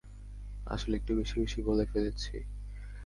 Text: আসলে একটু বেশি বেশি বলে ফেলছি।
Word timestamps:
আসলে 0.67 0.93
একটু 0.97 1.11
বেশি 1.19 1.35
বেশি 1.39 1.59
বলে 1.61 1.85
ফেলছি। 1.91 2.35